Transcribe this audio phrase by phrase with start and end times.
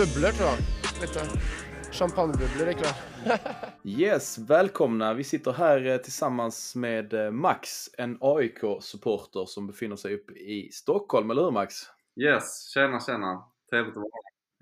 [0.00, 0.58] bubblor tror jag.
[1.00, 1.20] Lite
[1.92, 2.94] champagnebubblor ikväll.
[3.84, 5.14] Yes, välkomna.
[5.14, 10.70] Vi sitter här eh, tillsammans med eh, Max, en AIK-supporter som befinner sig uppe i
[10.72, 11.74] Stockholm, eller hur Max?
[12.20, 13.44] Yes, tjena tjena.
[13.70, 14.10] Trevligt att vara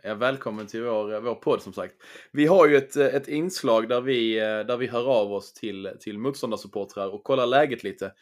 [0.03, 0.11] här.
[0.11, 1.95] Ja, välkommen till vår, eh, vår podd som sagt.
[2.33, 6.19] Vi har ju ett, ett inslag där vi, där vi hör av oss till, till
[6.19, 8.13] motståndarsupportrar och kollar läget lite.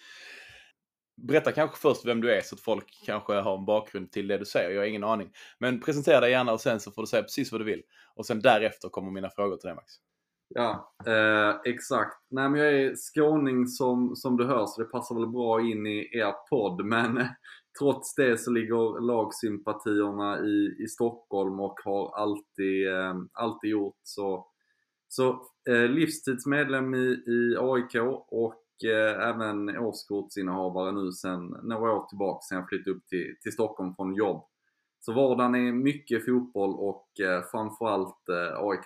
[1.16, 4.38] Berätta kanske först vem du är så att folk kanske har en bakgrund till det
[4.38, 4.70] du säger.
[4.70, 5.30] Jag har ingen aning.
[5.58, 7.82] Men presentera dig gärna och sen så får du säga precis vad du vill.
[8.14, 9.92] Och sen därefter kommer mina frågor till dig Max.
[10.48, 12.16] Ja, eh, exakt.
[12.30, 15.86] Nej men jag är skåning som, som du hör så det passar väl bra in
[15.86, 16.84] i er podd.
[16.84, 17.26] Men eh,
[17.78, 24.46] trots det så ligger lagsympatierna i, i Stockholm och har alltid, eh, alltid gjort så.
[25.08, 27.94] Så eh, livstidsmedlem i, i AIK
[28.28, 33.52] och eh, även årskortsinnehavare nu sen några år tillbaka sen jag flyttade upp till, till
[33.52, 34.44] Stockholm från jobb.
[35.00, 38.84] Så vardagen är mycket fotboll och eh, framförallt eh, AIK.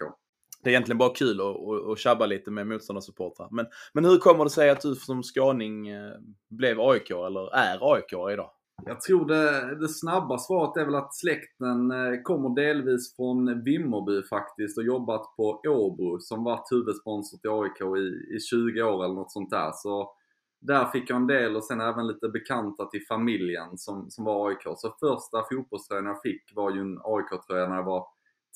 [0.63, 3.49] Det är egentligen bara kul att, att, att tjabba lite med motståndarsupportrar.
[3.51, 6.13] Men, men hur kommer det sig att du som skåning eh,
[6.51, 8.51] blev AIK eller är AIK idag?
[8.87, 14.23] Jag tror det, det snabba svaret är väl att släkten eh, kommer delvis från Vimmerby
[14.23, 19.15] faktiskt och jobbat på Åbro som varit huvudsponsor till AIK i, i 20 år eller
[19.15, 19.71] något sånt där.
[19.75, 20.13] Så
[20.61, 24.49] där fick jag en del och sen även lite bekanta till familjen som, som var
[24.49, 24.63] AIK.
[24.77, 28.07] Så första fotbollströjan jag fick var ju en AIK-tröja när jag var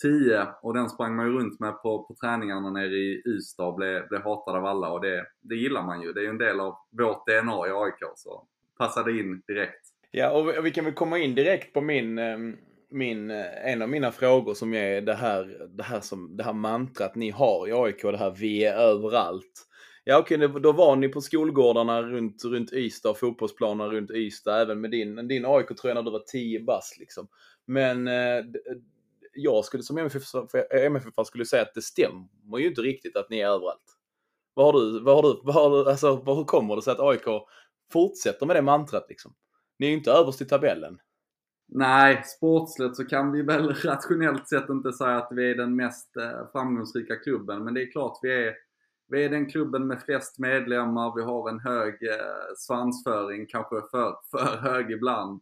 [0.03, 3.75] 10 och den sprang man ju runt med på, på träningarna nere i Ystad och
[3.75, 6.13] blev, blev hatad av alla och det, det gillar man ju.
[6.13, 8.47] Det är ju en del av vårt DNA i AIK så
[8.79, 9.94] passade in direkt.
[10.17, 12.57] Ja, och vi kan väl komma in direkt på min, ehm,
[12.91, 16.53] min, eh, en av mina frågor som är det här, det här, som, det här
[16.53, 19.67] mantrat ni har i AIK, det här vi är överallt.
[20.05, 24.81] Ja okej, då var ni på skolgårdarna runt, runt Ystad, och fotbollsplanerna runt Ystad, även
[24.81, 27.29] med din, din AIK-tröja när du var 10 bast liksom.
[27.67, 28.45] Men eh,
[29.33, 30.23] jag skulle som MFF
[30.87, 33.99] MFF skulle säga att det stämmer ju inte riktigt att ni är överallt.
[34.55, 37.01] Vad har du, vad har du, vad har du, alltså hur kommer det sig att
[37.01, 37.25] AIK
[37.93, 39.35] fortsätter med det mantrat liksom?
[39.79, 40.99] Ni är ju inte överst i tabellen.
[41.69, 46.17] Nej, sportsligt så kan vi väl rationellt sett inte säga att vi är den mest
[46.17, 47.65] eh, framgångsrika klubben.
[47.65, 48.55] Men det är klart vi är,
[49.09, 51.17] vi är den klubben med flest medlemmar.
[51.17, 55.41] Vi har en hög eh, svansföring, kanske för, för hög ibland.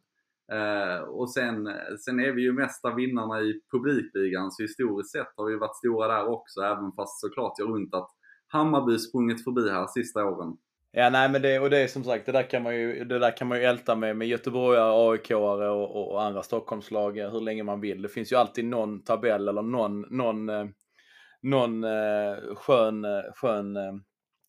[0.52, 1.70] Eh, och sen,
[2.04, 6.08] sen är vi ju mesta vinnarna i publikligan, så historiskt sett har vi varit stora
[6.08, 8.10] där också, även fast såklart jag runt att
[8.46, 10.56] Hammarby sprungit förbi här sista åren.
[10.94, 13.18] Ja, nej men det, och det är som sagt, det där kan man ju, det
[13.18, 17.62] där kan man ju älta med, med göteborgare, AIK-are och, och, andra Stockholmslag hur länge
[17.62, 18.02] man vill.
[18.02, 20.64] Det finns ju alltid någon tabell eller någon, någon, eh,
[21.42, 23.92] någon eh, skön, eh, eh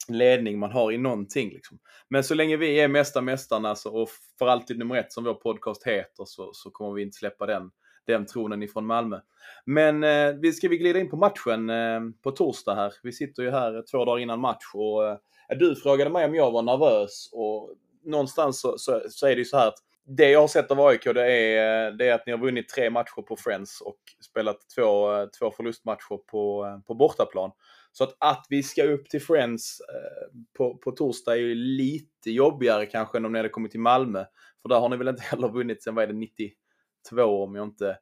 [0.08, 1.50] ledning man har i någonting.
[1.50, 1.80] Liksom.
[2.10, 5.34] Men så länge vi är mesta mästarna alltså, och för alltid nummer ett som vår
[5.34, 7.72] podcast heter så, så kommer vi inte släppa den,
[8.08, 9.20] den tronen ifrån Malmö.
[9.66, 12.94] Men eh, vi ska vi glida in på matchen eh, på torsdag här.
[13.04, 15.18] Vi sitter ju här eh, två dagar innan match och eh,
[15.50, 19.46] du frågade mig om jag var nervös och någonstans så, så, så, är det ju
[19.46, 22.32] så här att det jag har sett av AIK det är, det är att ni
[22.32, 24.00] har vunnit tre matcher på Friends och
[24.30, 25.08] spelat två,
[25.40, 27.52] två förlustmatcher på, på bortaplan.
[27.92, 32.32] Så att, att vi ska upp till Friends eh, på, på torsdag är ju lite
[32.32, 34.26] jobbigare kanske än om ni hade kommit till Malmö.
[34.62, 37.68] För där har ni väl inte heller vunnit sen, vad är det, 92 om jag
[37.68, 37.98] inte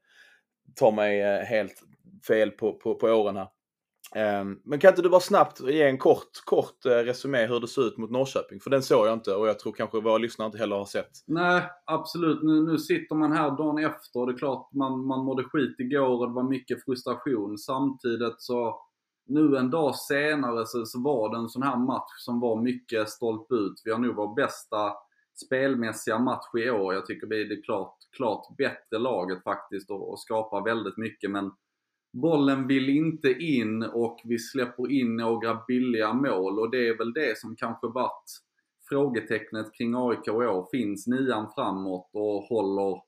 [0.76, 1.84] tar mig eh, helt
[2.28, 3.48] fel på, på, på åren här.
[4.16, 7.68] Ehm, men kan inte du bara snabbt ge en kort, kort eh, resumé hur det
[7.68, 8.60] ser ut mot Norrköping?
[8.60, 11.12] För den såg jag inte och jag tror kanske våra lyssnare inte heller har sett.
[11.28, 12.44] Nej, absolut.
[12.44, 14.26] Nu, nu sitter man här dagen efter.
[14.26, 17.58] Det är klart man, man mådde skit igår och det var mycket frustration.
[17.58, 18.82] Samtidigt så
[19.28, 23.10] nu en dag senare så, så var det en sån här match som var mycket
[23.10, 23.82] stolpe ut.
[23.86, 24.94] Vi har nog vår bästa
[25.46, 26.94] spelmässiga match i år.
[26.94, 31.32] Jag tycker vi är det klart, klart bättre laget faktiskt och, och skapar väldigt mycket.
[31.32, 31.52] Men
[32.14, 37.14] bollen vill inte in och vi släpper in några billiga mål och det är väl
[37.14, 38.32] det som kanske varit
[38.90, 40.68] frågetecknet kring AIK i år.
[40.72, 43.02] Finns nian framåt och håller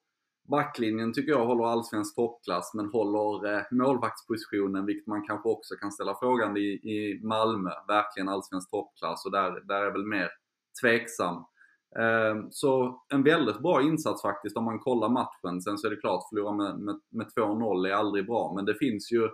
[0.50, 5.91] backlinjen tycker jag håller allsvensk toppklass men håller eh, målvaktspositionen, vilket man kanske också kan
[5.91, 10.29] ställa frågan i, i Malmö, verkligen allsvensk toppklass och där, där är väl mer
[10.81, 11.45] tveksam.
[12.00, 15.62] Ehm, så en väldigt bra insats faktiskt om man kollar matchen.
[15.62, 18.75] Sen så är det klart, förlora med, med, med 2-0 är aldrig bra, men det
[18.75, 19.30] finns ju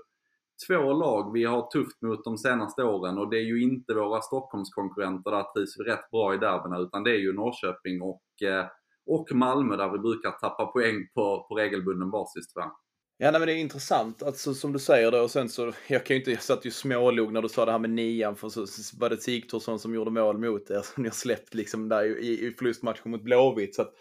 [0.68, 4.22] två lag vi har tufft mot de senaste åren och det är ju inte våra
[4.22, 8.66] Stockholmskonkurrenter, där trivs vi rätt bra i derbyna, utan det är ju Norrköping och eh,
[9.10, 12.72] och Malmö där vi brukar tappa poäng på, på regelbunden basis tror jag.
[13.21, 16.06] Ja nej, men det är intressant, alltså, som du säger då och sen så, jag
[16.06, 18.50] kan ju inte, jag satt ju smålog när du sa det här med nian för
[18.50, 21.89] så, så var det Sigthorsson som gjorde mål mot er som ni har släppt liksom
[21.89, 23.75] där i, i förlustmatchen mot Blåvitt.
[23.75, 23.94] Så att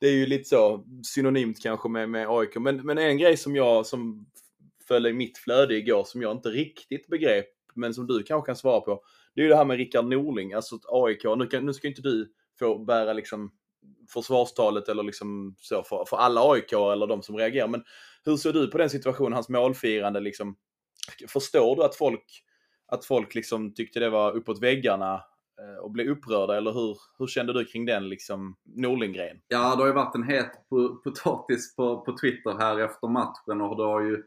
[0.00, 2.56] det är ju lite så synonymt kanske med, med AIK.
[2.56, 4.26] Men, men en grej som jag, som
[4.88, 8.56] föll i mitt flöde igår som jag inte riktigt begrep, men som du kanske kan
[8.56, 9.02] svara på.
[9.34, 11.24] Det är ju det här med Rickard Norling, alltså AIK.
[11.38, 13.50] Nu, kan, nu ska inte du få bära liksom
[14.08, 17.68] försvarstalet eller liksom så för, för alla AIK eller de som reagerar.
[17.68, 17.84] Men
[18.24, 20.56] hur ser du på den situationen, hans målfirande liksom?
[21.28, 22.24] Förstår du att folk,
[22.86, 25.14] att folk liksom tyckte det var uppåt väggarna
[25.60, 29.36] eh, och blev upprörda eller hur, hur kände du kring den liksom Norling-grejen?
[29.48, 30.50] Ja, det har ju varit en het
[31.04, 34.22] potatis på, på Twitter här efter matchen och det har ju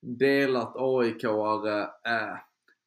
[0.00, 1.82] delat AIK-are.
[1.82, 2.38] Eh,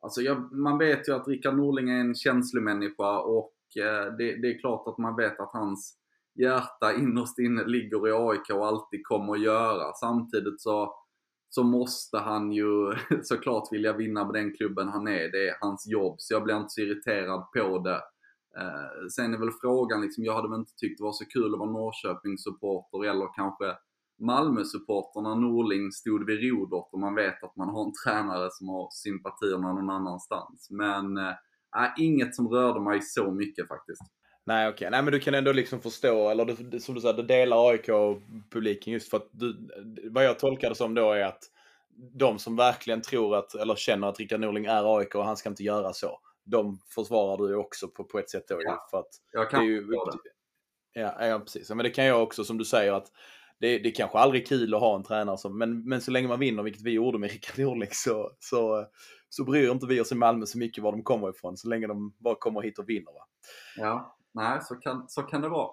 [0.02, 4.42] alltså jag, man vet ju att Rickard Norling är en känslig människa och eh, det,
[4.42, 5.98] det, är klart att man vet att hans
[6.36, 9.94] hjärta innerst inne ligger i AIK och alltid kommer att göra.
[9.94, 10.94] Samtidigt så,
[11.50, 12.94] så måste han ju
[13.24, 15.32] såklart vilja vinna med den klubben han är.
[15.32, 18.02] Det är hans jobb, så jag blir inte så irriterad på det.
[18.58, 21.54] Eh, sen är väl frågan, liksom, jag hade väl inte tyckt det var så kul
[21.54, 23.76] att vara Norrköpingssupporter eller kanske
[24.22, 28.70] Malmö-supporter när Norling stod vid rodret och man vet att man har en tränare som
[28.70, 30.68] har sympatierna någon annanstans.
[30.72, 31.34] Men eh,
[31.98, 34.02] inget som rörde mig så mycket faktiskt.
[34.44, 34.90] Nej okej, okay.
[34.90, 38.94] nej men du kan ändå liksom förstå, eller du, som du sa, du delar AIK-publiken
[38.94, 39.70] just för att du,
[40.12, 41.44] vad jag tolkar det som då är att
[42.14, 45.50] de som verkligen tror att, eller känner att Rickard Norling är AIK och han ska
[45.50, 48.88] inte göra så, de försvarar du också på, på ett sätt då ja.
[48.92, 49.88] för att jag kan det är ju.
[50.94, 51.70] Ja, ja, precis.
[51.70, 53.08] Men det kan jag också, som du säger, att
[53.60, 56.12] det, det är kanske aldrig är kul att ha en tränare som, men, men så
[56.12, 58.86] länge man vinner, vilket vi gjorde med Rickard Norling, så, så,
[59.30, 61.88] så bryr inte vi oss i Malmö så mycket var de kommer ifrån, så länge
[61.88, 63.12] de bara kommer hit och vinner.
[63.14, 63.28] Va?
[63.78, 65.70] Ja, nej, så kan, så kan det vara.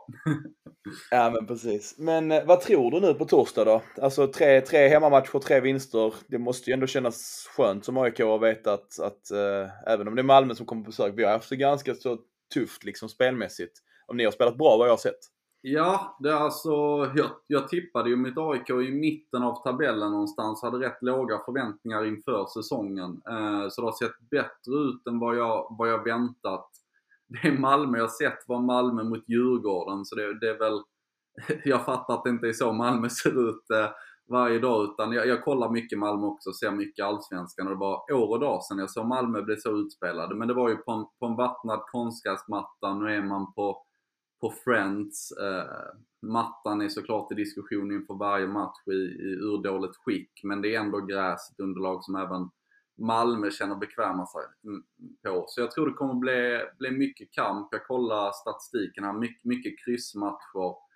[1.11, 1.95] ja, men precis.
[1.99, 3.83] Men eh, vad tror du nu på torsdag då?
[4.03, 6.15] Alltså tre, tre hemmamatcher, tre vinster.
[6.29, 10.15] Det måste ju ändå kännas skönt som AIK att veta att, att äh, även om
[10.15, 12.19] det är Malmö som kommer på besök, vi har haft det ganska så
[12.55, 13.73] tufft liksom spelmässigt.
[14.07, 15.21] Om ni har spelat bra vad jag har sett.
[15.61, 16.71] Ja, det är alltså,
[17.15, 20.63] jag, jag tippade ju mitt AIK i mitten av tabellen någonstans.
[20.63, 23.23] Hade rätt låga förväntningar inför säsongen.
[23.31, 26.69] Eh, så det har sett bättre ut än vad jag, vad jag väntat.
[27.29, 30.83] Det är Malmö jag sett var Malmö mot Djurgården, så det, det är väl...
[31.65, 33.91] Jag fattar att det inte är så Malmö ser ut eh,
[34.29, 38.13] varje dag, utan jag, jag kollar mycket Malmö också, ser mycket Allsvenskan och det var
[38.13, 40.35] år och dag sedan jag såg Malmö bli så utspelade.
[40.35, 43.83] Men det var ju på en, på en vattnad konstgräsmatta, nu är man på
[44.41, 45.33] på Friends.
[45.33, 50.75] Eh, mattan är såklart i diskussion inför varje match i, i urdåligt skick, men det
[50.75, 52.51] är ändå gräs, ett underlag som även
[52.99, 54.83] Malmö känner bekväma sig mm,
[55.23, 55.45] på.
[55.49, 57.69] Så jag tror det kommer bli, bli mycket kamp.
[57.71, 60.89] Jag kollar statistiken här, mycket, mycket kryssmatcher.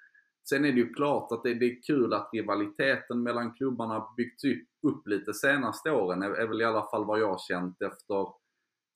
[0.48, 4.44] Sen är det ju klart att det, det, är kul att rivaliteten mellan klubbarna byggts
[4.86, 8.26] upp lite senaste åren, är, är väl i alla fall vad jag har känt efter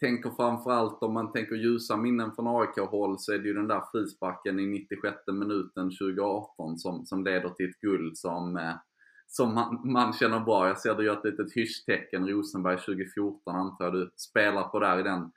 [0.01, 3.83] tänker framförallt om man tänker ljusa minnen från AIK-håll så är det ju den där
[3.93, 8.75] frisparken i 96 minuten 2018 som, som leder till ett guld som, eh,
[9.27, 10.69] som man, man känner bra.
[10.69, 14.99] Jag ser du gör ett litet hysch-tecken, Rosenberg 2014 antar jag du spelar på där
[14.99, 15.33] i den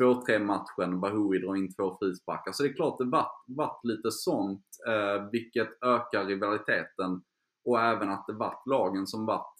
[0.00, 1.00] 2-3 matchen.
[1.00, 2.52] Bahoui drar in två frisparkar.
[2.52, 7.22] Så det är klart det vart, vart lite sånt, eh, vilket ökar rivaliteten.
[7.64, 9.54] Och även att det vart lagen som vart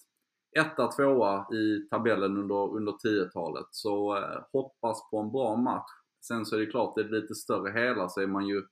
[0.59, 3.65] etta, tvåa i tabellen under, under 10-talet.
[3.71, 5.91] Så eh, hoppas på en bra match.
[6.27, 8.63] Sen så är det klart, det är lite större hela så är man ju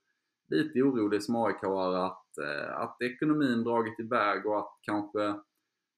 [0.51, 5.35] lite orolig som aik att, eh, att ekonomin dragit iväg och att kanske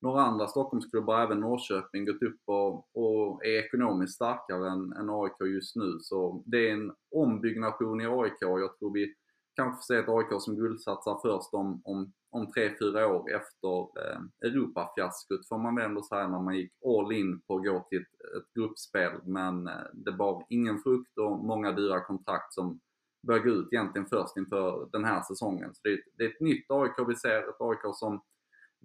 [0.02, 5.54] några andra Stockholmsklubbar, även Norrköping, gått upp och, och är ekonomiskt starkare än, än AIK
[5.54, 5.98] just nu.
[6.02, 8.38] Så det är en ombyggnation i AIK.
[8.40, 9.14] Jag tror vi
[9.56, 13.80] kanske får se ett AIK som guldsatsar först om, om om tre, fyra år efter
[13.80, 17.86] eh, Europafiaskot får man väl ändå säga när man gick all in på att gå
[17.90, 19.12] till ett, ett gruppspel.
[19.24, 22.80] Men eh, det bar ingen frukt och många dyra kontrakt som
[23.28, 25.74] börja gå ut egentligen först inför den här säsongen.
[25.74, 28.22] Så det är, det är ett nytt AIK vi ser, ett AIK som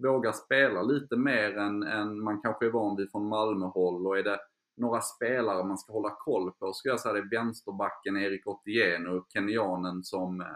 [0.03, 4.23] vågar spela lite mer än, än man kanske är van vid från Malmö-håll och är
[4.23, 4.39] det
[4.77, 9.25] några spelare man ska hålla koll på skulle jag säga det är vänsterbacken Erik Otieno,
[9.33, 10.47] kenyanen som eh,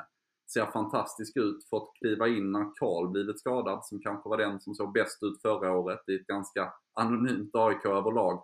[0.53, 1.69] ser fantastisk ut.
[1.69, 5.41] Fått kliva in när Karl blivit skadad, som kanske var den som såg bäst ut
[5.41, 8.43] förra året i ett ganska anonymt AIK överlag.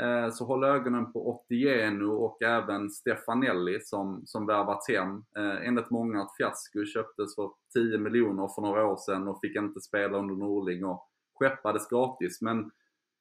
[0.00, 5.24] Eh, så håll ögonen på Ottieno och även Stefanelli som, som värvats hem.
[5.36, 9.56] Eh, enligt många att Fiasko köptes för 10 miljoner för några år sedan och fick
[9.56, 11.08] inte spela under Norling och
[11.38, 12.42] skeppades gratis.
[12.42, 12.70] Men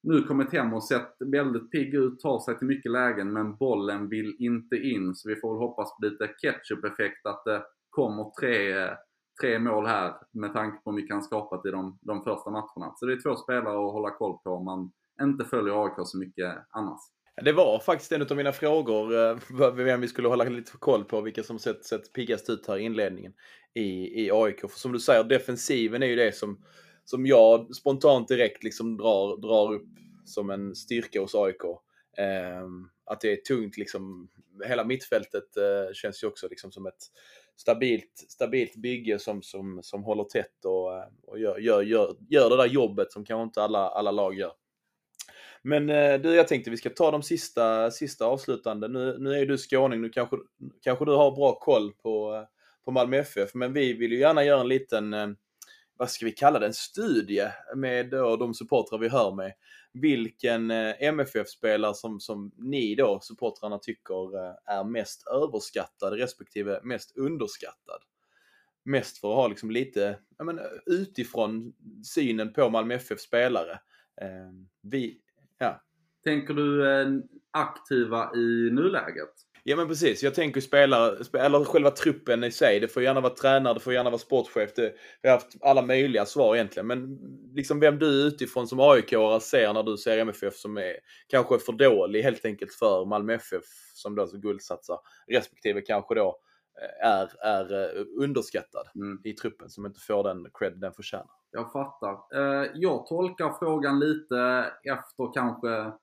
[0.03, 4.09] nu kommit hem och sett väldigt pigg ut, tar sig till mycket lägen men bollen
[4.09, 5.15] vill inte in.
[5.15, 8.89] Så vi får väl hoppas på lite ketchup-effekt att det kommer tre,
[9.41, 12.93] tre mål här med tanke på hur mycket han skapat i de, de första matcherna.
[12.95, 16.17] Så det är två spelare att hålla koll på om man inte följer AIK så
[16.17, 16.99] mycket annars.
[17.41, 19.37] Det var faktiskt en av mina frågor, eh,
[19.73, 22.81] vem vi skulle hålla lite koll på, vilka som sett, sett piggast ut här i
[22.81, 23.33] inledningen
[23.73, 24.61] i, i AIK.
[24.61, 26.63] För som du säger, defensiven är ju det som,
[27.05, 29.87] som jag spontant direkt liksom drar, drar upp
[30.25, 31.63] som en styrka hos AIK.
[32.17, 32.67] Eh,
[33.05, 34.29] att det är tungt liksom.
[34.65, 37.03] Hela mittfältet eh, känns ju också liksom som ett
[37.57, 42.49] stabilt, stabilt bygge som, som, som håller tätt och, eh, och gör, gör, gör, gör
[42.49, 44.53] det där jobbet som kanske inte alla, alla lag gör.
[45.65, 48.87] Men eh, du, jag tänkte vi ska ta de sista, sista avslutande.
[48.87, 50.37] Nu, nu är du skåning, nu kanske,
[50.81, 52.43] kanske du har bra koll på, eh,
[52.85, 55.27] på Malmö FF, men vi vill ju gärna göra en liten, eh,
[55.97, 59.53] vad ska vi kalla det, en studie med då de supportrar vi hör med.
[59.93, 64.37] Vilken MFF-spelare som, som ni då, supportrarna, tycker
[64.71, 68.01] är mest överskattad respektive mest underskattad.
[68.85, 73.79] Mest för att ha liksom lite, ja men utifrån synen på Malmö FF-spelare.
[74.81, 75.21] Vi,
[75.57, 75.81] Ja.
[76.23, 77.07] Tänker du eh,
[77.51, 79.33] aktiva i nuläget?
[79.65, 82.79] Ja men precis, jag tänker spelare, eller själva truppen i sig.
[82.79, 84.73] Det får gärna vara tränare, det får gärna vara sportchef.
[84.75, 86.87] Det, vi har haft alla möjliga svar egentligen.
[86.87, 87.19] Men
[87.53, 89.09] liksom vem du utifrån som aik
[89.41, 90.95] ser när du ser MFF som är
[91.27, 94.97] kanske för dålig helt enkelt för Malmö FF som då guldsatsar.
[95.27, 96.39] Respektive kanske då
[97.03, 99.21] är, är eh, underskattad mm.
[99.23, 101.31] i truppen som inte får den cred den förtjänar.
[101.51, 102.13] Jag fattar.
[102.35, 105.93] Eh, jag tolkar frågan lite efter kanske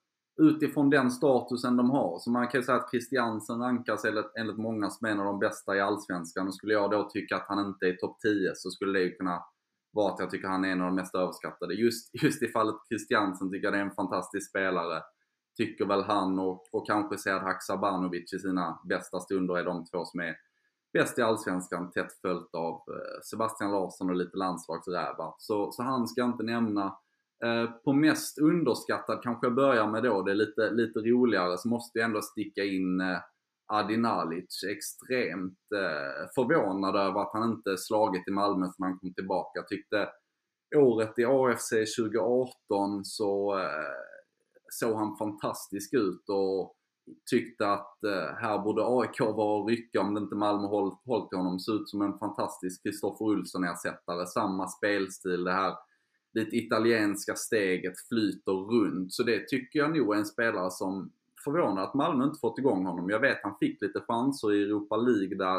[0.41, 2.19] utifrån den statusen de har.
[2.19, 4.05] Så man kan ju säga att Christiansen rankas
[4.39, 6.47] enligt många som en av de bästa i Allsvenskan.
[6.47, 9.11] Och skulle jag då tycka att han inte är topp 10 så skulle det ju
[9.11, 9.43] kunna
[9.93, 11.75] vara att jag tycker han är en av de mest överskattade.
[11.75, 15.03] Just, just i fallet Christiansen tycker jag det är en fantastisk spelare.
[15.57, 20.05] Tycker väl han och, och kanske Sead Haksabanovic i sina bästa stunder är de två
[20.05, 20.37] som är
[20.93, 25.35] bäst i Allsvenskan, tätt följt av eh, Sebastian Larsson och lite landslagsrävar.
[25.39, 26.99] Så, så han ska jag inte nämna.
[27.45, 31.69] Eh, på mest underskattad kanske jag börjar med då, det är lite, lite roligare, så
[31.69, 33.19] måste jag ändå sticka in eh,
[33.67, 33.83] Adinalic.
[33.83, 34.65] Adi Nalic.
[34.65, 35.59] Extremt
[36.35, 39.51] förvånad över att han inte slagit i Malmö för han kom tillbaka.
[39.55, 40.09] Jag tyckte
[40.77, 43.61] året i AFC 2018 så
[44.73, 46.77] såg han fantastisk ut och
[47.31, 51.35] tyckte att eh, här borde AIK vara och rycka om det inte Malmö hållit, hållit
[51.35, 51.61] honom.
[51.61, 54.27] Ser ut som en fantastisk Kristoffer Olsson-ersättare.
[54.27, 55.75] Samma spelstil, det här
[56.33, 59.13] lite italienska steget flyter runt.
[59.13, 61.13] Så det tycker jag nog är en spelare som
[61.45, 63.11] förvånar att Malmö inte fått igång honom.
[63.11, 65.57] Jag vet han fick lite chanser i Europa League där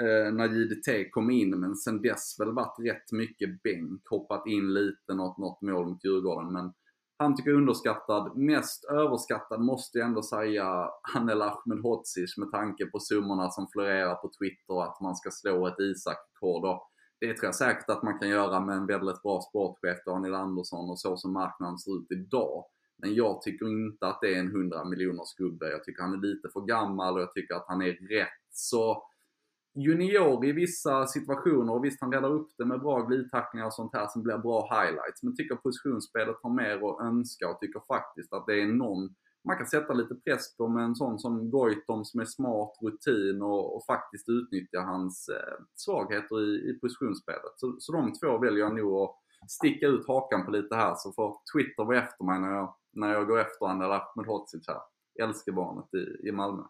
[0.00, 4.02] eh, när JDT kom in, men sen dess väl varit rätt mycket bänk.
[4.10, 6.52] Hoppat in lite, något, något mål mot Djurgården.
[6.52, 6.72] Men
[7.18, 8.36] han tycker är underskattad.
[8.36, 14.30] Mest överskattad måste jag ändå säga Anel Ahmedhodzic med tanke på summorna som florerar på
[14.38, 16.80] Twitter att man ska slå ett Isak-rekord.
[17.20, 20.90] Det tror jag säkert att man kan göra med en väldigt bra sportchef, Daniel Andersson,
[20.90, 22.64] och så som marknaden ser ut idag.
[22.98, 25.70] Men jag tycker inte att det är en 100 miljoners gubbe.
[25.70, 29.02] Jag tycker han är lite för gammal och jag tycker att han är rätt så
[29.76, 33.94] junior i vissa situationer och visst han räddar upp det med bra glidtacklingar och sånt
[33.94, 35.22] här som blir bra highlights.
[35.22, 39.14] Men tycker positionsspelet har mer att önska och tycker faktiskt att det är någon
[39.46, 43.42] man kan sätta lite press på med en sån som Goitom som är smart, rutin
[43.42, 47.52] och, och faktiskt utnyttja hans eh, svagheter i, i positionsspelet.
[47.56, 51.12] Så, så de två väljer jag nog att sticka ut hakan på lite här så
[51.12, 54.80] får Twitter vara efter mig när jag, när jag går efter Anel Medhodzic här.
[55.22, 56.62] Älskebarnet i, i Malmö.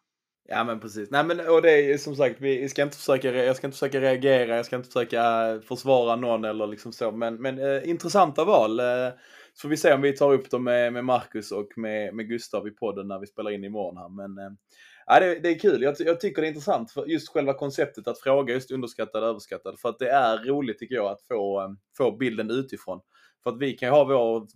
[0.49, 1.11] Ja men precis.
[1.11, 3.79] Nej men och det är ju som sagt, vi ska inte försöka, jag ska inte
[3.79, 7.13] försöka reagera, jag ska inte försöka eh, försvara någon eller liksom så.
[7.13, 8.81] Men, men eh, intressanta val.
[8.81, 9.09] Eh,
[9.55, 12.29] så får vi se om vi tar upp dem med, med Marcus och med, med
[12.29, 14.09] Gustav i podden när vi spelar in imorgon här.
[14.09, 15.83] Men eh, det, det är kul.
[15.83, 19.29] Jag, jag, tycker det är intressant för just själva konceptet att fråga just underskattad och
[19.29, 19.79] överskattad.
[19.79, 23.01] För att det är roligt tycker jag att få, eh, få bilden utifrån.
[23.43, 24.47] För att vi kan ju ha vår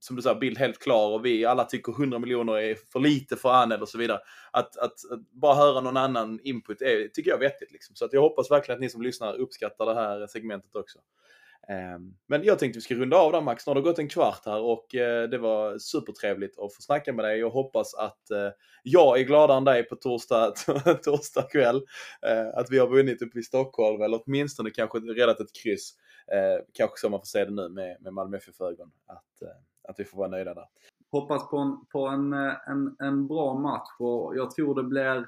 [0.00, 3.36] som du sa, bild helt klar och vi alla tycker 100 miljoner är för lite
[3.36, 4.18] för han eller så vidare.
[4.50, 7.72] Att, att, att, bara höra någon annan input är, tycker jag är vettigt.
[7.72, 7.96] Liksom.
[7.96, 10.98] Så att jag hoppas verkligen att ni som lyssnar uppskattar det här segmentet också.
[11.68, 13.66] Ehm, men jag tänkte vi ska runda av där Max.
[13.66, 17.12] Nu har det gått en kvart här och eh, det var supertrevligt att få snacka
[17.12, 17.38] med dig.
[17.38, 18.48] Jag hoppas att eh,
[18.82, 20.50] jag är gladare än dig på torsdag,
[21.04, 21.82] torsdag kväll.
[22.26, 25.94] Eh, att vi har vunnit uppe i Stockholm eller åtminstone kanske räddat ett kryss.
[26.72, 28.90] Kanske så man får se det nu med, med Malmö FF-ögon.
[29.06, 29.42] Att,
[29.90, 30.64] att vi får vara nöjda där.
[31.12, 35.26] Hoppas på en, på en, en, en bra match och jag tror det blir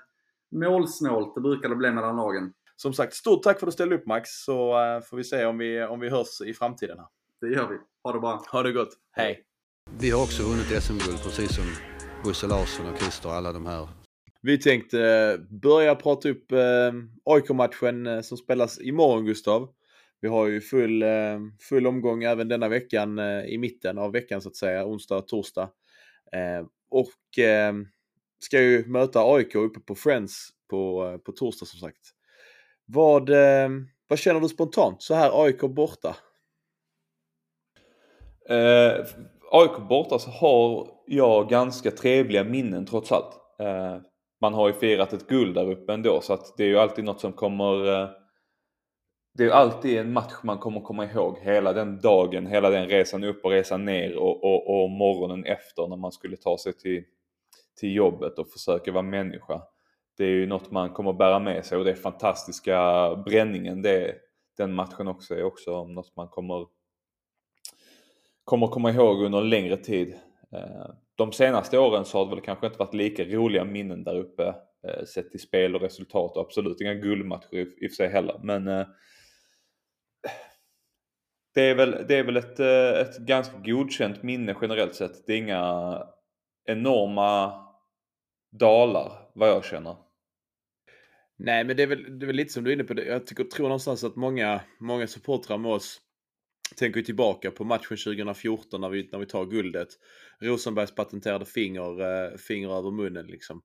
[0.53, 1.35] målsnålt.
[1.35, 2.53] Det brukar det bli mellan lagen.
[2.77, 5.45] Som sagt, stort tack för att du ställde upp Max, så uh, får vi se
[5.45, 6.99] om vi, om vi hörs i framtiden.
[6.99, 7.07] Här.
[7.41, 7.77] Det gör vi.
[8.05, 8.43] Ha det bra.
[8.53, 8.89] Ha det gott.
[9.13, 9.45] Hej.
[9.99, 11.65] Vi har också vunnit SM-guld, precis som
[12.25, 13.89] Bosse Larsson och Christer och alla de här.
[14.41, 16.53] Vi tänkte uh, börja prata upp
[17.25, 19.69] AIK-matchen som spelas imorgon, Gustav.
[20.23, 21.39] Vi har ju full, eh,
[21.69, 25.29] full omgång även denna veckan, eh, i mitten av veckan så att säga, onsdag och
[25.29, 25.71] torsdag.
[26.33, 27.09] Eh, och
[28.39, 32.01] ska ju möta AIK uppe på Friends på, på torsdag som sagt.
[32.85, 33.31] Vad,
[34.09, 36.17] vad känner du spontant så här AIK borta?
[38.49, 39.07] Eh,
[39.51, 43.35] AIK borta så har jag ganska trevliga minnen trots allt.
[43.59, 43.97] Eh,
[44.41, 47.05] man har ju firat ett guld där uppe ändå så att det är ju alltid
[47.05, 48.09] något som kommer eh,
[49.35, 53.25] det är alltid en match man kommer komma ihåg hela den dagen, hela den resan
[53.25, 57.05] upp och resan ner och, och, och morgonen efter när man skulle ta sig till,
[57.81, 59.63] till jobbet och försöka vara människa.
[60.17, 64.15] Det är ju något man kommer bära med sig och det fantastiska bränningen, det,
[64.57, 66.67] den matchen också är också något man kommer,
[68.45, 70.15] kommer komma ihåg under en längre tid.
[70.53, 74.19] Eh, de senaste åren så har det väl kanske inte varit lika roliga minnen där
[74.19, 74.55] uppe
[74.89, 78.09] eh, sett till spel och resultat och absolut inga guldmatcher i, i och för sig
[78.09, 78.41] heller.
[78.43, 78.87] Men eh,
[81.55, 85.27] det är väl, det är väl ett, eh, ett ganska godkänt minne generellt sett.
[85.27, 86.03] Det är inga
[86.65, 87.55] enorma
[88.53, 89.97] dalar vad jag känner.
[91.39, 92.95] Nej, men det är, väl, det är väl lite som du är inne på.
[92.95, 93.05] Det.
[93.05, 96.01] Jag tycker, tror någonstans att många, många supportrar med oss
[96.77, 99.89] tänker tillbaka på matchen 2014 när vi, när vi tar guldet.
[100.41, 103.63] Rosenbergs patenterade finger, eh, finger över munnen liksom.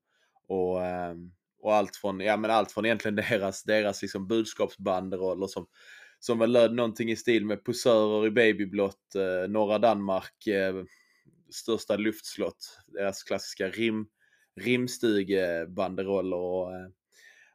[0.47, 5.67] Och, ehm, och allt från, ja men allt från egentligen deras, deras liksom budskapsbanderoller som,
[6.19, 10.83] som väl löd någonting i stil med posörer i babyblått, eh, norra Danmark, eh,
[11.49, 14.07] största luftslott, deras klassiska rim,
[14.61, 16.87] rimstugebanderoller och, eh,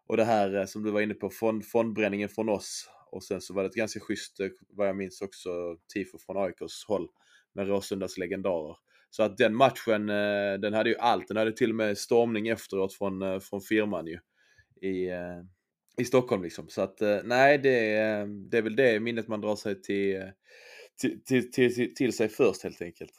[0.06, 3.40] och det här eh, som du var inne på, fond, fondbränningen från oss och sen
[3.40, 5.50] så var det ett ganska schysst, eh, vad jag minns också,
[5.94, 7.08] tifo från AIKs håll
[7.52, 8.76] med Råsundas legendarer.
[9.10, 11.28] Så att den matchen, eh, den hade ju allt.
[11.28, 14.18] Den hade till och med stormning efteråt från, eh, från firman ju.
[14.88, 15.10] I,
[15.98, 16.68] i Stockholm liksom.
[16.68, 20.16] Så att eh, nej, det, eh, det är väl det minnet man drar sig till,
[20.16, 20.22] eh,
[21.00, 23.12] till, till, till, till sig först helt enkelt.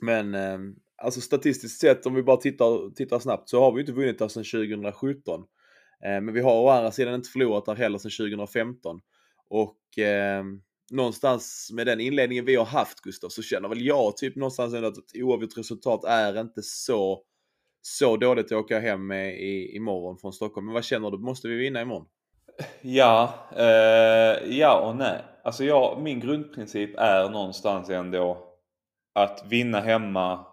[0.00, 3.92] Men ehm, alltså statistiskt sett, om vi bara tittar, tittar snabbt, så har vi inte
[3.92, 5.44] vunnit där sedan 2017.
[6.02, 9.00] Men vi har å andra sidan inte förlorat där heller sedan 2015.
[9.48, 10.44] Och eh,
[10.90, 14.88] någonstans med den inledningen vi har haft Gustav så känner väl jag typ någonstans ändå
[14.88, 17.22] att ett oavgjort resultat är inte så,
[17.82, 20.66] så dåligt att åka hem med i, imorgon från Stockholm.
[20.66, 21.18] Men vad känner du?
[21.18, 22.06] Måste vi vinna imorgon?
[22.82, 25.18] Ja, eh, ja och nej.
[25.44, 28.46] Alltså jag, min grundprincip är någonstans ändå
[29.14, 30.46] att vinna hemma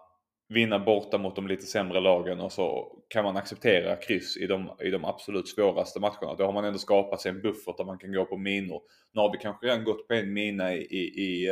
[0.48, 4.70] vinna borta mot de lite sämre lagen och så kan man acceptera kryss i de,
[4.80, 6.34] i de absolut svåraste matcherna.
[6.38, 8.82] Då har man ändå skapat sig en buffert där man kan gå på minor.
[9.12, 11.48] Nu har vi kanske redan gått på en mina i, i, i,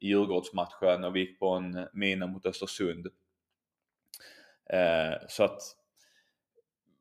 [0.00, 3.06] i Djurgårdsmatchen och vi gick på en mina mot Östersund.
[4.72, 5.60] Eh, så att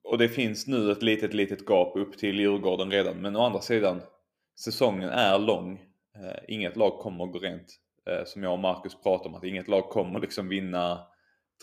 [0.03, 3.21] och det finns nu ett litet, litet gap upp till Djurgården redan.
[3.21, 4.01] Men å andra sidan,
[4.59, 5.81] säsongen är lång.
[6.15, 7.67] Eh, inget lag kommer gå rent.
[8.09, 11.07] Eh, som jag och Marcus pratar om, att inget lag kommer liksom vinna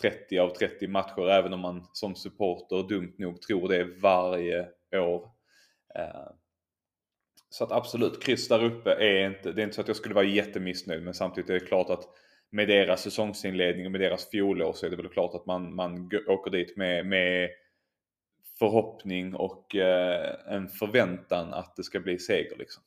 [0.01, 5.29] 30 av 30 matcher även om man som supporter dumt nog tror det varje år.
[5.95, 6.31] Eh,
[7.49, 10.15] så att absolut, kryss där uppe är inte, det är inte så att jag skulle
[10.15, 12.03] vara jättemissnöjd men samtidigt är det klart att
[12.51, 16.09] med deras säsongsinledning och med deras fjolår så är det väl klart att man, man
[16.27, 17.49] åker dit med, med
[18.59, 22.83] förhoppning och eh, en förväntan att det ska bli seger liksom.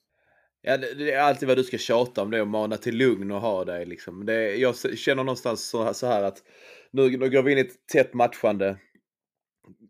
[0.62, 3.30] Ja, det, det, är alltid vad du ska tjata om det och mana till lugn
[3.30, 4.26] och ha dig liksom.
[4.26, 6.42] Det, jag känner någonstans så, så här att
[6.90, 8.76] nu, nu går vi in i ett tätt matchande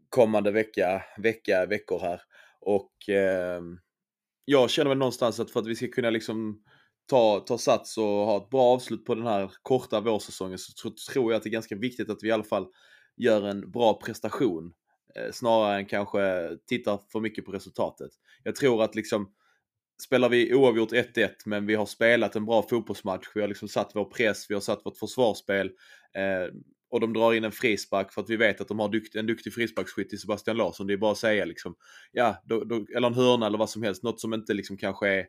[0.08, 2.20] kommande vecka, vecka, veckor här.
[2.60, 3.62] Och eh,
[4.44, 6.62] jag känner väl någonstans att för att vi ska kunna liksom
[7.07, 11.33] ta, ta sats och ha ett bra avslut på den här korta vårsäsongen så tror
[11.33, 12.67] jag att det är ganska viktigt att vi i alla fall
[13.17, 14.73] gör en bra prestation.
[15.17, 18.11] Eh, snarare än kanske tittar för mycket på resultatet.
[18.43, 19.33] Jag tror att liksom
[20.03, 23.29] spelar vi oavgjort 1-1 men vi har spelat en bra fotbollsmatch.
[23.35, 25.67] Vi har liksom satt vår press, vi har satt vårt försvarsspel.
[26.14, 26.55] Eh,
[26.90, 29.27] och de drar in en frispark för att vi vet att de har dukt, en
[29.27, 30.87] duktig frisparksskytt i Sebastian Larsson.
[30.87, 31.75] Det är bara att säga liksom,
[32.12, 34.03] ja, då, då, eller en hörna eller vad som helst.
[34.03, 35.27] Något som inte liksom kanske är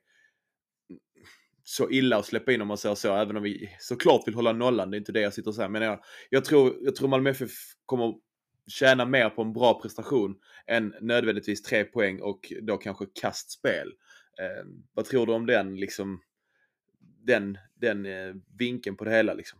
[1.68, 4.52] så illa att släppa in om man säger så, även om vi såklart vill hålla
[4.52, 4.92] nollan.
[4.92, 5.70] Det är inte det jag sitter och säger.
[5.70, 6.00] Men jag,
[6.30, 7.52] jag tror, jag tror Malmö FF
[7.86, 8.14] kommer
[8.68, 10.36] tjäna mer på en bra prestation
[10.68, 13.88] än nödvändigtvis tre poäng och då kanske kastspel.
[14.40, 16.22] Eh, vad tror du om den, liksom,
[17.26, 19.34] den, den eh, vinkeln på det hela?
[19.34, 19.60] Liksom?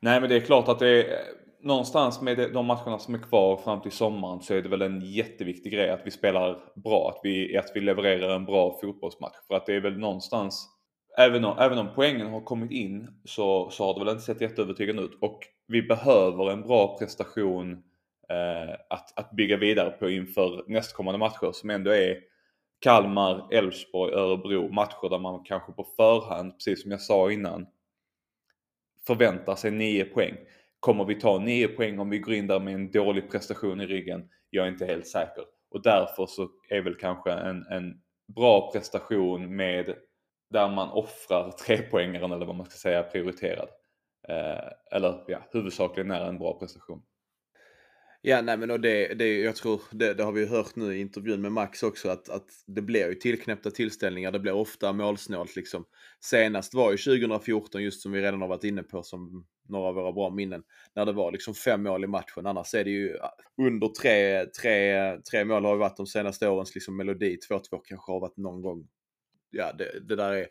[0.00, 1.18] Nej men det är klart att det är eh,
[1.62, 5.00] någonstans med de matcherna som är kvar fram till sommaren så är det väl en
[5.00, 9.36] jätteviktig grej att vi spelar bra, att vi, att vi levererar en bra fotbollsmatch.
[9.48, 10.68] För att det är väl någonstans,
[11.18, 14.40] även om, även om poängen har kommit in så, så har det väl inte sett
[14.40, 15.18] jätteövertygande ut.
[15.20, 17.72] Och vi behöver en bra prestation
[18.28, 22.16] eh, att, att bygga vidare på inför nästkommande matcher som ändå är
[22.80, 24.72] Kalmar, Elfsborg, Örebro.
[24.72, 27.66] Matcher där man kanske på förhand, precis som jag sa innan,
[29.06, 30.34] förväntar sig 9 poäng.
[30.80, 33.86] Kommer vi ta 9 poäng om vi går in där med en dålig prestation i
[33.86, 34.28] ryggen?
[34.50, 35.44] Jag är inte helt säker.
[35.70, 38.00] Och därför så är väl kanske en, en
[38.34, 39.94] bra prestation med
[40.52, 43.68] där man offrar trepoängaren eller vad man ska säga prioriterad.
[44.28, 47.02] Eh, eller ja, huvudsakligen är en bra prestation.
[48.24, 51.00] Ja, nej men och det, det, jag tror, det, det har vi hört nu i
[51.00, 55.56] intervjun med Max också, att, att det blir ju tillknäppta tillställningar, det blir ofta målsnålt
[55.56, 55.84] liksom.
[56.20, 59.94] Senast var ju 2014, just som vi redan har varit inne på, som några av
[59.94, 60.62] våra bra minnen,
[60.94, 62.46] när det var liksom fem mål i matchen.
[62.46, 63.16] Annars är det ju
[63.62, 67.38] under tre, tre, tre mål har ju varit de senaste årens liksom melodi.
[67.50, 68.88] 2-2 kanske har varit någon gång.
[69.52, 70.46] Ja, det, det där är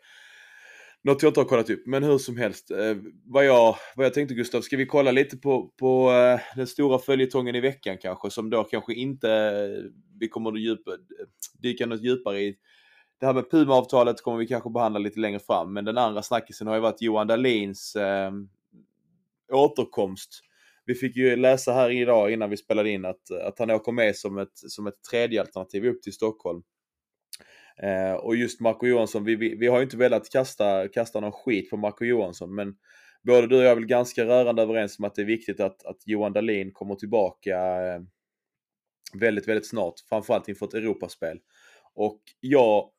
[1.04, 2.70] något jag inte har kollat upp, men hur som helst.
[2.70, 6.66] Eh, vad, jag, vad jag tänkte Gustav, ska vi kolla lite på, på eh, den
[6.66, 10.96] stora följetongen i veckan kanske, som då kanske inte eh, vi kommer att djupa, eh,
[11.62, 12.56] dyka något djupare i.
[13.20, 16.66] Det här med Puma-avtalet kommer vi kanske behandla lite längre fram, men den andra snackisen
[16.66, 18.32] har ju varit Johan Dahlins eh,
[19.52, 20.40] återkomst.
[20.84, 24.16] Vi fick ju läsa här idag innan vi spelade in att, att han åker med
[24.16, 26.62] som ett, som ett tredje alternativ upp till Stockholm.
[27.76, 31.32] Eh, och just Marco Johansson, vi, vi, vi, har ju inte velat kasta, kasta någon
[31.32, 32.76] skit på Marco Johansson, men
[33.22, 35.84] både du och jag är väl ganska rörande överens om att det är viktigt att,
[35.84, 38.00] att Johan Dahlin kommer tillbaka eh,
[39.14, 41.40] väldigt, väldigt snart, framförallt inför ett Europaspel.
[41.94, 42.90] Och jag,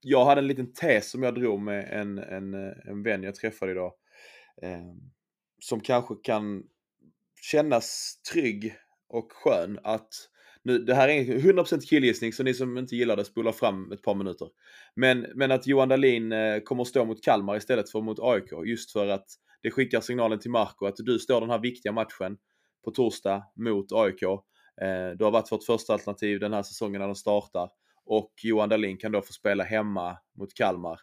[0.00, 3.72] jag hade en liten tes som jag drog med en, en, en vän jag träffade
[3.72, 3.92] idag,
[4.62, 4.94] eh,
[5.58, 6.62] som kanske kan
[7.40, 8.74] kännas trygg
[9.08, 10.08] och skön att
[10.64, 14.02] nu, det här är 100% killgissning, så ni som inte gillar det spolar fram ett
[14.02, 14.48] par minuter.
[14.96, 18.52] Men, men att Johan Dahlin eh, kommer att stå mot Kalmar istället för mot AIK,
[18.66, 19.26] just för att
[19.62, 22.36] det skickar signalen till Marco att du står den här viktiga matchen
[22.84, 24.22] på torsdag mot AIK.
[24.22, 27.70] Eh, du har varit vårt första alternativ den här säsongen när den startar.
[28.04, 31.00] Och Johan Dahlin kan då få spela hemma mot Kalmar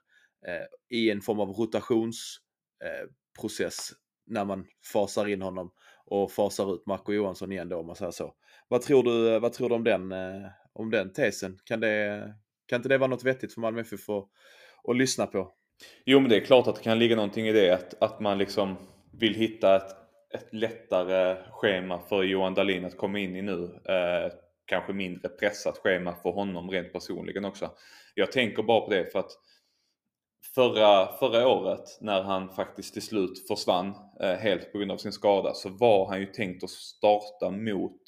[0.47, 0.65] eh,
[0.97, 3.95] i en form av rotationsprocess eh,
[4.25, 5.71] när man fasar in honom
[6.05, 8.33] och fasar ut Marco Johansson igen då om man säger så.
[8.69, 11.59] Vad tror du, eh, vad tror du om, den, eh, om den tesen?
[11.65, 12.33] Kan, det,
[12.67, 14.29] kan inte det vara något vettigt för Malmö FF att,
[14.83, 15.53] att lyssna på?
[16.05, 18.37] Jo men det är klart att det kan ligga någonting i det att, att man
[18.37, 18.75] liksom
[19.19, 19.95] vill hitta ett,
[20.33, 23.63] ett lättare schema för Johan Dahlin att komma in i nu.
[23.63, 24.31] Eh,
[24.65, 27.71] kanske mindre pressat schema för honom rent personligen också.
[28.15, 29.31] Jag tänker bara på det för att
[30.55, 35.11] förra, förra året när han faktiskt till slut försvann eh, helt på grund av sin
[35.11, 38.01] skada så var han ju tänkt att starta mot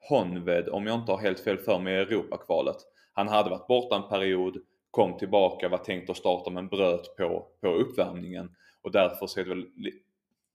[0.00, 2.76] Honved om jag inte har helt fel för mig i Europakvalet.
[3.12, 4.56] Han hade varit borta en period,
[4.90, 8.56] kom tillbaka, var tänkt att starta men bröt på, på uppvärmningen.
[8.82, 9.66] Och därför så är det väl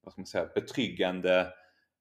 [0.03, 1.47] vad ska man säga, betryggande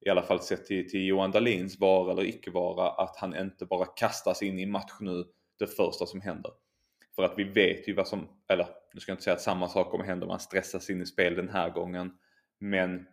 [0.01, 3.67] i alla fall sett till, till Johan Dahlins vara eller icke vara att han inte
[3.67, 5.25] bara kastas in i match nu
[5.59, 6.53] det första som händer.
[7.17, 9.69] För att vi vet ju vad som, eller nu ska jag inte säga att samma
[9.69, 12.13] sak kommer hända om han stressas in i spel den här gången.
[12.59, 13.07] Men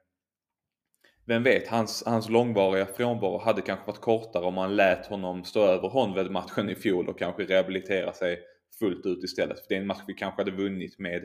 [1.25, 5.65] vem vet, hans, hans långvariga frånvaro hade kanske varit kortare om man lät honom stå
[5.65, 8.39] över Honved-matchen i fjol och kanske rehabilitera sig
[8.79, 9.59] fullt ut istället.
[9.59, 11.23] För det är en match vi kanske hade vunnit med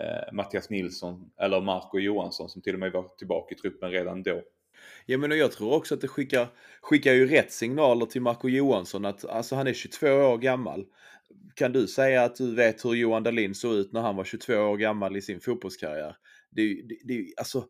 [0.00, 4.22] eh, Mattias Nilsson eller Marco Johansson som till och med var tillbaka i truppen redan
[4.22, 4.42] då.
[5.06, 6.48] Ja men jag tror också att det skickar,
[6.80, 10.84] skickar ju rätt signaler till Marco Johansson att alltså han är 22 år gammal.
[11.54, 14.54] Kan du säga att du vet hur Johan Dahlin såg ut när han var 22
[14.54, 16.16] år gammal i sin fotbollskarriär?
[16.50, 17.64] Det, det, det, alltså,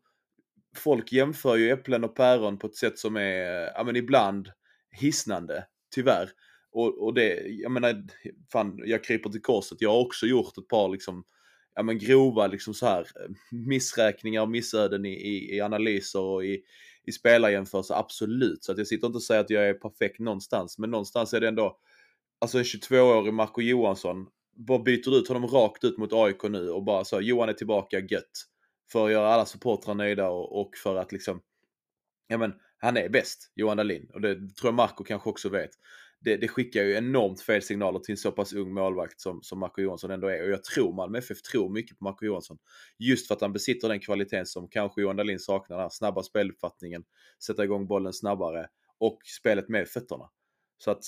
[0.79, 4.49] folk jämför ju äpplen och päron på ett sätt som är, ja men ibland
[4.91, 5.65] hisnande,
[5.95, 6.29] tyvärr.
[6.71, 8.03] Och, och det, jag menar,
[8.51, 9.81] fan, jag kryper till korset.
[9.81, 11.23] Jag har också gjort ett par liksom,
[11.75, 16.45] ja men grova liksom så här eh, missräkningar och missöden i, i, i analyser och
[16.45, 16.63] i,
[17.05, 18.63] i spelarjämförelser, absolut.
[18.63, 21.41] Så att jag sitter inte och säger att jag är perfekt någonstans, men någonstans är
[21.41, 21.77] det ändå,
[22.41, 24.27] alltså en 22-årig Marco Johansson,
[24.67, 27.99] bara byter ut honom rakt ut mot AIK nu och bara så, Johan är tillbaka,
[27.99, 28.45] gött
[28.91, 31.41] för att göra alla supportrar nöjda och, och för att liksom,
[32.27, 34.09] ja men han är bäst, Johan Dahlin.
[34.13, 35.71] Och det tror jag Marco kanske också vet.
[36.21, 39.59] Det, det, skickar ju enormt fel signaler till en så pass ung målvakt som, som
[39.59, 40.43] Marco Johansson ändå är.
[40.43, 42.57] Och jag tror Malmö FF tror mycket på Marco Johansson.
[42.97, 45.77] Just för att han besitter den kvaliteten som kanske Johan Dahlin saknar.
[45.77, 47.03] Den här snabba speluppfattningen,
[47.43, 50.29] sätta igång bollen snabbare och spelet med fötterna.
[50.77, 51.03] Så att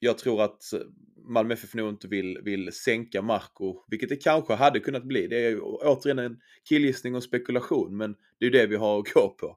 [0.00, 0.80] jag tror att eh,
[1.28, 5.26] Malmö FF nog inte vill, vill sänka Marco, vilket det kanske hade kunnat bli.
[5.26, 9.12] Det är återigen en killgissning och spekulation, men det är ju det vi har att
[9.12, 9.56] gå på.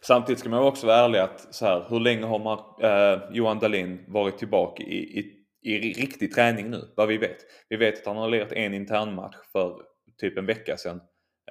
[0.00, 3.58] Samtidigt ska man också vara ärlig att så här, hur länge har Mark, eh, Johan
[3.58, 6.92] Dahlin varit tillbaka i, i, i riktig träning nu?
[6.96, 7.36] Vad vi vet.
[7.68, 9.80] Vi vet att han har lirat en internmatch för
[10.20, 11.00] typ en vecka sedan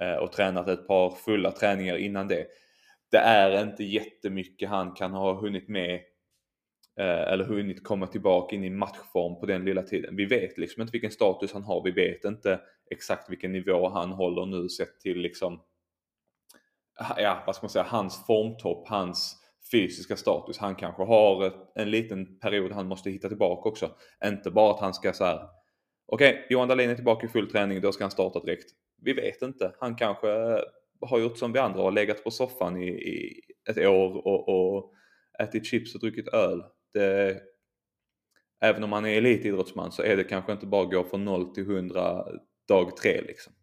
[0.02, 2.46] eh, och tränat ett par fulla träningar innan det.
[3.12, 6.00] Det är inte jättemycket han kan ha hunnit med
[7.00, 10.16] Eh, eller hunnit komma tillbaka in i matchform på den lilla tiden.
[10.16, 11.84] Vi vet liksom inte vilken status han har.
[11.84, 12.60] Vi vet inte
[12.92, 15.62] exakt vilken nivå han håller nu sett till liksom
[17.18, 19.38] ja, vad ska man säga, hans formtopp, hans
[19.72, 20.58] fysiska status.
[20.58, 23.92] Han kanske har en liten period han måste hitta tillbaka också.
[24.26, 25.48] Inte bara att han ska så här
[26.06, 28.72] okej, okay, Johan Dahlin är tillbaka i full träning, då ska han starta direkt.
[29.02, 29.76] vi vet inte.
[29.80, 30.28] Han kanske
[31.02, 34.94] har gjort som vi andra och legat på soffan i, i ett år och, och
[35.40, 36.64] ätit chips och druckit öl.
[36.94, 37.38] Det, eh,
[38.62, 41.54] även om man är elitidrottsman så är det kanske inte bara att gå från 0
[41.54, 42.26] till 100
[42.68, 43.54] dag 3 liksom.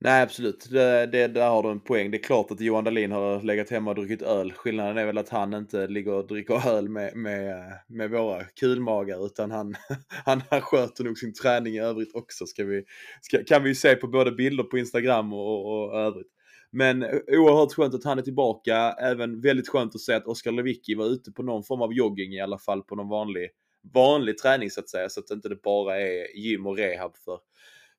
[0.00, 2.10] Nej absolut, det, det, där har du en poäng.
[2.10, 4.52] Det är klart att Johan Dahlin har legat hemma och druckit öl.
[4.52, 9.26] Skillnaden är väl att han inte ligger och dricker öl med, med, med våra kulmagar
[9.26, 9.74] utan han,
[10.24, 12.46] han, han sköter nog sin träning i övrigt också.
[12.46, 12.84] Ska vi,
[13.22, 16.35] ska, kan vi ju se på både bilder på Instagram och, och övrigt.
[16.76, 18.76] Men oerhört skönt att han är tillbaka.
[19.00, 22.32] Även väldigt skönt att se att Oskar Lewicki var ute på någon form av jogging
[22.32, 23.50] i alla fall på någon vanlig,
[23.94, 25.08] vanlig träning så att säga.
[25.08, 27.38] Så att det inte bara är gym och rehab för,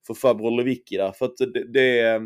[0.07, 1.11] för farbror Lewicki där.
[1.11, 2.21] För att det, det,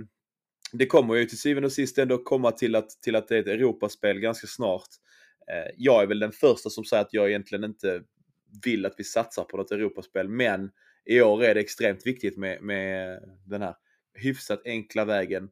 [0.71, 3.39] det kommer ju till syvende och sist ändå komma till att, till att det är
[3.39, 4.89] ett Europaspel ganska snart.
[5.51, 8.01] Eh, jag är väl den första som säger att jag egentligen inte
[8.65, 10.71] vill att vi satsar på något Europaspel, men
[11.05, 13.75] i år är det extremt viktigt med, med den här
[14.13, 15.49] hyfsat enkla vägen.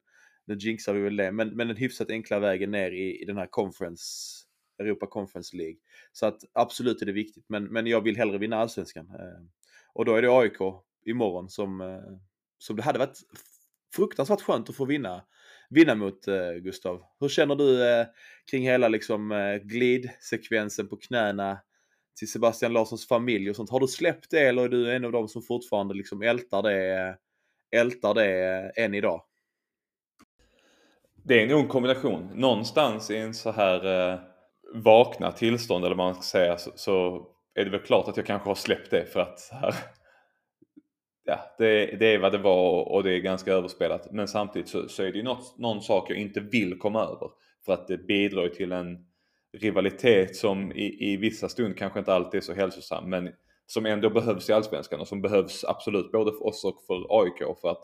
[0.50, 3.38] Nu jinxar vi väl det, men, men den hyfsat enkla vägen ner i, i den
[3.38, 4.04] här conference,
[4.80, 5.78] Europa Conference League.
[6.12, 9.08] Så att absolut är det viktigt, men, men jag vill hellre vinna allsvenskan.
[9.10, 9.42] Eh,
[9.94, 10.58] och då är det AIK
[11.06, 12.18] imorgon som, eh,
[12.58, 13.20] som det hade varit
[13.96, 15.24] fruktansvärt skönt att få vinna,
[15.70, 17.04] vinna mot eh, Gustav.
[17.20, 18.06] Hur känner du
[18.52, 21.60] kring hela liksom, glidsekvensen på knäna
[22.20, 23.70] till Sebastian Larssons familj och sånt?
[23.70, 27.18] Har du släppt det eller är du en av dem som fortfarande liksom ältar det,
[27.72, 29.24] ältar det än idag?
[31.24, 32.30] Det är nog en kombination.
[32.36, 34.20] Någonstans i en så här eh,
[34.74, 38.26] vakna tillstånd eller vad man ska säga så, så, är det väl klart att jag
[38.26, 39.74] kanske har släppt det för att här,
[41.26, 44.12] ja, det, det, är vad det var och det är ganska överspelat.
[44.12, 47.30] Men samtidigt så, så är det ju något, någon sak jag inte vill komma över.
[47.66, 48.98] För att det bidrar ju till en
[49.58, 53.30] rivalitet som i, i vissa stund kanske inte alltid är så hälsosam men
[53.66, 57.60] som ändå behövs i Allsvenskan och som behövs absolut både för oss och för AIK
[57.62, 57.84] för att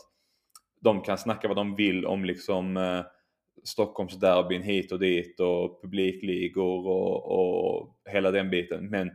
[0.81, 3.01] de kan snacka vad de vill om liksom eh,
[3.65, 8.89] Stockholmsderbyn hit och dit och publikligor och, och hela den biten.
[8.89, 9.11] Men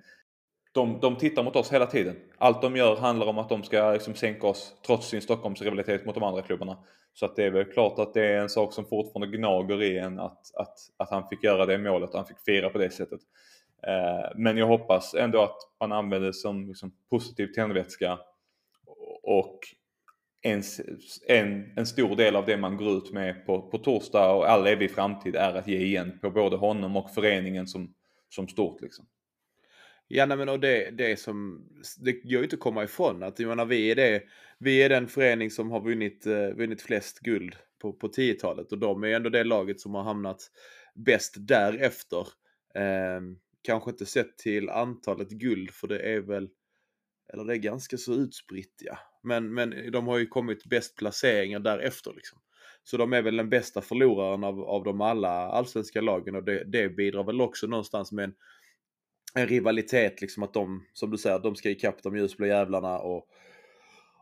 [0.73, 2.17] de, de tittar mot oss hela tiden.
[2.39, 6.15] Allt de gör handlar om att de ska liksom sänka oss trots sin Stockholmsrivalitet mot
[6.15, 6.79] de andra klubbarna.
[7.13, 9.99] Så att det är väl klart att det är en sak som fortfarande gnager i
[9.99, 12.91] en att, att, att han fick göra det målet och han fick fira på det
[12.91, 13.21] sättet.
[13.87, 18.19] Eh, men jag hoppas ändå att man använder det som liksom, positiv tändvätska
[19.23, 19.59] och
[20.43, 20.63] en,
[21.29, 24.67] en, en stor del av det man går ut med på, på torsdag och all
[24.67, 27.95] evig framtid är att ge igen på både honom och föreningen som,
[28.29, 28.81] som stort.
[28.81, 29.07] Liksom.
[30.09, 31.67] Ja, nej, men och det, det som,
[31.99, 34.23] det går ju inte att komma ifrån att jag menar, vi, är det,
[34.59, 38.79] vi är den förening som har vunnit, eh, vunnit flest guld på, på 10-talet och
[38.79, 40.51] de är ändå det laget som har hamnat
[40.95, 42.27] bäst därefter.
[42.75, 43.21] Eh,
[43.63, 46.49] kanske inte sett till antalet guld för det är väl,
[47.33, 48.99] eller det är ganska så utspritt ja.
[49.23, 52.39] Men, men de har ju kommit bäst placeringar därefter liksom.
[52.85, 56.65] Så de är väl den bästa förloraren av, av de alla allsvenska lagen och det,
[56.65, 58.35] det bidrar väl också någonstans med en
[59.35, 63.27] en rivalitet liksom att de, som du säger, de ska ikapp de ljusblå jävlarna och,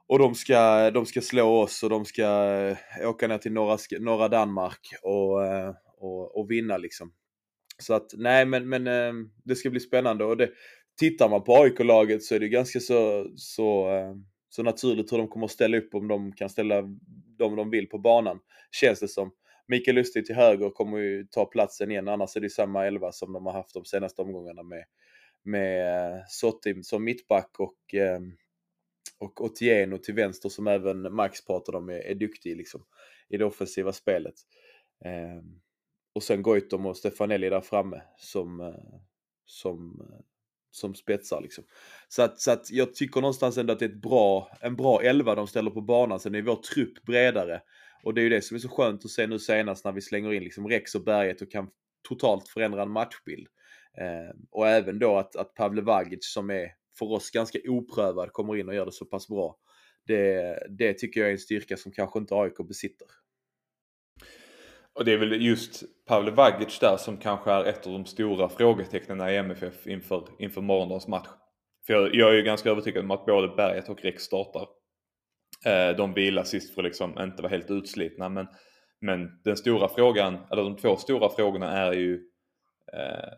[0.07, 2.23] och de ska, de ska slå oss och de ska
[3.03, 7.13] eh, åka ner till norra, norra Danmark och, eh, och, och vinna liksom.
[7.79, 9.13] Så att nej men, men eh,
[9.45, 10.51] det ska bli spännande och det,
[10.99, 13.89] tittar man på AIK-laget så är det ganska så, så,
[14.49, 16.83] så naturligt hur de kommer att ställa upp om de kan ställa
[17.39, 18.41] dem de vill på banan.
[18.71, 19.31] Känns det som.
[19.67, 23.33] Mikael Lustig till höger kommer ju ta platsen igen, annars är det samma elva som
[23.33, 24.85] de har haft de senaste omgångarna med,
[25.43, 28.21] med eh, Sotti som mittback och, eh,
[29.19, 32.85] och Otieno till vänster som även Max pratade om är, är duktig liksom,
[33.29, 34.35] i det offensiva spelet.
[35.05, 35.61] Ehm,
[36.13, 39.01] och sen Goitom och Stefanelli där framme som, eh,
[39.45, 40.03] som,
[40.71, 41.65] som spetsar liksom.
[42.09, 45.03] Så att, så att jag tycker någonstans ändå att det är ett bra, en bra
[45.03, 46.21] elva de ställer på banan.
[46.21, 47.61] Sen är vår trupp bredare.
[48.03, 50.01] Och det är ju det som är så skönt att se nu senast när vi
[50.01, 51.69] slänger in liksom Rex och Berget och kan
[52.09, 53.47] totalt förändra en matchbild.
[54.01, 58.57] Eh, och även då att, att Pavle Vagic som är för oss ganska oprövad kommer
[58.57, 59.57] in och gör det så pass bra.
[60.07, 63.07] Det, det tycker jag är en styrka som kanske inte AIK besitter.
[64.99, 68.49] Och det är väl just Pavle Vagic där som kanske är ett av de stora
[68.49, 71.29] frågetecknen i MFF inför, inför morgondagens match.
[71.87, 74.67] För jag, jag är ju ganska övertygad om att både Berget och Rex startar.
[75.67, 78.47] Eh, de vilar sist för att liksom inte vara helt utslitna men,
[79.01, 82.15] men den stora frågan, eller de två stora frågorna är ju
[82.93, 83.33] eh,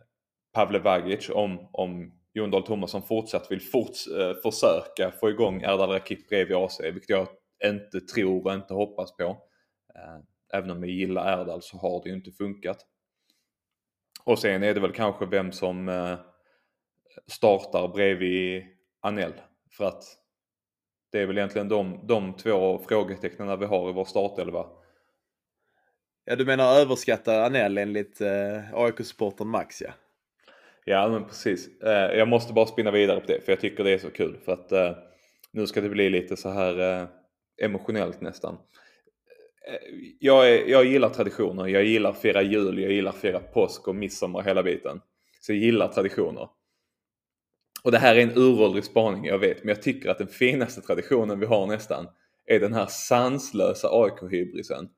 [0.54, 5.90] Pavle Vagic om, om Jon Dahl Tomasson fortsatt vill forts, eh, försöka få igång Erdal
[5.90, 7.28] Rakip bredvid AC, vilket jag
[7.64, 9.24] inte tror och inte hoppas på.
[9.94, 12.86] Eh, även om jag gillar Erdal så har det ju inte funkat.
[14.24, 16.18] Och sen är det väl kanske vem som eh,
[17.26, 18.64] startar bredvid
[19.00, 19.32] Anel.
[19.70, 20.04] För att
[21.12, 24.66] Det är väl egentligen de, de två frågetecknen vi har i vår startelva.
[26.24, 29.90] Ja, du menar överskatta Anel enligt eh, AIK-supportern Max ja.
[30.84, 31.80] Ja men precis.
[31.82, 34.38] Eh, jag måste bara spinna vidare på det för jag tycker det är så kul.
[34.44, 34.92] För att eh,
[35.52, 37.08] nu ska det bli lite så här eh,
[37.62, 38.58] emotionellt nästan.
[39.70, 39.76] Eh,
[40.18, 41.66] jag, är, jag gillar traditioner.
[41.66, 45.00] Jag gillar att fira jul, jag gillar att fira påsk och midsommar hela biten.
[45.40, 46.48] Så jag gillar traditioner.
[47.84, 49.58] Och det här är en uråldrig spaning, jag vet.
[49.58, 52.06] Men jag tycker att den finaste traditionen vi har nästan
[52.46, 54.88] är den här sanslösa AIK-hybrisen.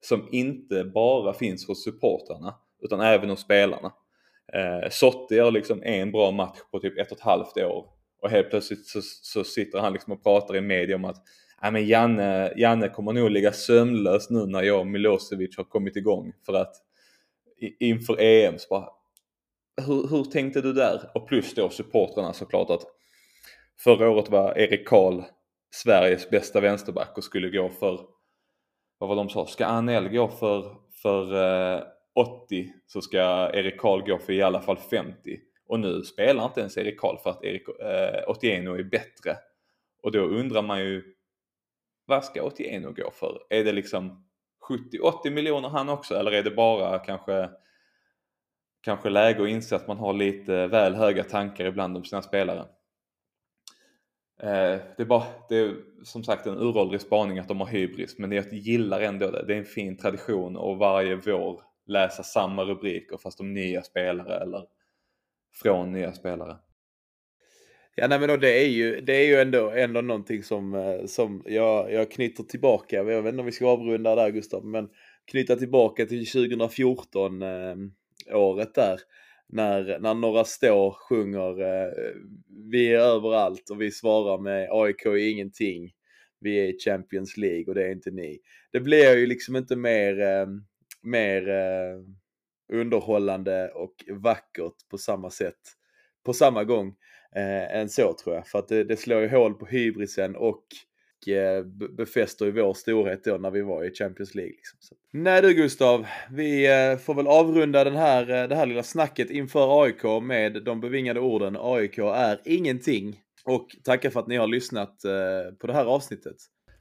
[0.00, 3.92] Som inte bara finns hos supportrarna utan även hos spelarna.
[4.52, 7.86] Eh, Sotte gör liksom en bra match på typ ett och ett halvt år.
[8.22, 11.22] Och helt plötsligt så, så sitter han liksom och pratar i media om att
[11.62, 15.96] ja, men Janne, Janne kommer nog ligga sömnlös nu när jag och Milosevic har kommit
[15.96, 16.32] igång.
[16.46, 16.74] För att
[17.80, 18.88] inför EM så bara,
[19.86, 21.10] hur, hur tänkte du där?
[21.14, 22.82] Och plus då supportrarna såklart att
[23.78, 25.22] förra året var Erik Karl
[25.70, 28.00] Sveriges bästa vänsterback och skulle gå för,
[28.98, 31.34] vad var de sa, ska Anel gå för, för
[31.76, 31.82] eh,
[32.14, 35.40] 80 så ska Erik Karl gå för i alla fall 50.
[35.68, 39.36] Och nu spelar inte ens Erik Karl för att Erik, eh, Otieno är bättre.
[40.02, 41.15] Och då undrar man ju
[42.06, 43.42] vad ska Otieno gå för?
[43.50, 44.26] Är det liksom
[44.68, 47.50] 70-80 miljoner han också eller är det bara kanske
[48.86, 52.60] kanske läge att inse att man har lite väl höga tankar ibland om sina spelare.
[54.40, 58.18] Eh, det är bara, det är som sagt en uråldrig spaning att de har hybris
[58.18, 59.44] men jag gillar ändå det.
[59.46, 64.34] Det är en fin tradition och varje vår läsa samma rubriker fast om nya spelare
[64.34, 64.66] eller
[65.62, 66.56] från nya spelare.
[67.98, 71.06] Ja, nej, men då, det är ju, det är ju ändå, ändå någonting som, eh,
[71.06, 72.96] som jag, jag knyter tillbaka.
[72.96, 74.88] Jag vet inte om vi ska avrunda där Gustav, men
[75.30, 77.76] knyta tillbaka till 2014 eh,
[78.32, 79.00] året där.
[79.48, 81.92] När, när några stå sjunger eh,
[82.70, 85.92] Vi är överallt och vi svarar med AIK är ingenting.
[86.40, 88.38] Vi är i Champions League och det är inte ni.
[88.72, 90.46] Det blir ju liksom inte mer, eh,
[91.02, 92.00] mer eh,
[92.72, 95.60] underhållande och vackert på samma sätt.
[96.24, 96.94] På samma gång
[97.36, 98.46] eh, än så tror jag.
[98.46, 100.62] För att det, det slår ju hål på hybrisen och
[101.26, 101.64] eh,
[101.96, 104.52] befäster ju vår storhet då när vi var i Champions League.
[104.52, 104.78] Liksom.
[104.80, 104.94] Så.
[105.12, 109.30] Nej du Gustav, vi eh, får väl avrunda den här, eh, det här lilla snacket
[109.30, 113.20] inför AIK med de bevingade orden AIK är ingenting.
[113.44, 116.36] Och tacka för att ni har lyssnat eh, på det här avsnittet.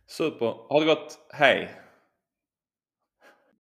[0.08, 1.85] Super, ha det gott, hej!